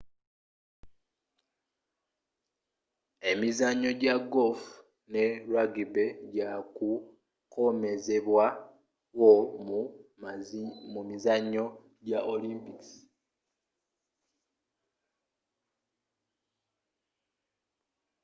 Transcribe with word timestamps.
emizannyo 3.31 3.91
ja 4.03 4.15
golf 4.33 4.63
ne 5.11 5.23
rubgy 5.51 5.83
gya 6.33 6.49
kukomezebwa 6.75 8.45
wo 9.19 9.33
mu 10.93 11.01
mizannyo 11.09 11.65
gya 12.05 12.19
olympic 12.33 12.81